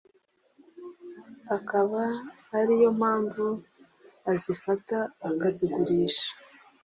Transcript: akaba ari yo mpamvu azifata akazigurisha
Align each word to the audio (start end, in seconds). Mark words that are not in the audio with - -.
akaba 1.57 2.01
ari 2.59 2.73
yo 2.81 2.89
mpamvu 2.99 3.45
azifata 4.31 4.97
akazigurisha 5.29 6.29